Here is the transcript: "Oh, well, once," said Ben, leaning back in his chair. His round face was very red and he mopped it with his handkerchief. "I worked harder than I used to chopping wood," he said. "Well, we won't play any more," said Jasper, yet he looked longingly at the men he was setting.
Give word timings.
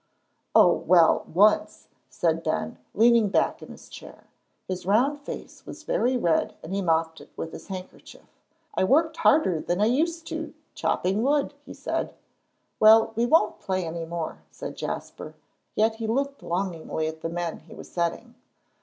"Oh, 0.55 0.73
well, 0.73 1.25
once," 1.31 1.87
said 2.09 2.41
Ben, 2.41 2.79
leaning 2.95 3.29
back 3.29 3.61
in 3.61 3.69
his 3.69 3.87
chair. 3.87 4.23
His 4.67 4.83
round 4.83 5.19
face 5.19 5.63
was 5.67 5.83
very 5.83 6.17
red 6.17 6.55
and 6.63 6.73
he 6.73 6.81
mopped 6.81 7.21
it 7.21 7.29
with 7.37 7.51
his 7.53 7.67
handkerchief. 7.67 8.27
"I 8.73 8.83
worked 8.83 9.17
harder 9.17 9.59
than 9.61 9.79
I 9.79 9.85
used 9.85 10.25
to 10.29 10.55
chopping 10.73 11.21
wood," 11.21 11.53
he 11.67 11.75
said. 11.75 12.15
"Well, 12.79 13.13
we 13.15 13.27
won't 13.27 13.59
play 13.59 13.85
any 13.85 14.05
more," 14.05 14.41
said 14.49 14.75
Jasper, 14.75 15.35
yet 15.75 15.97
he 15.97 16.07
looked 16.07 16.41
longingly 16.41 17.05
at 17.05 17.21
the 17.21 17.29
men 17.29 17.59
he 17.59 17.75
was 17.75 17.91
setting. 17.91 18.33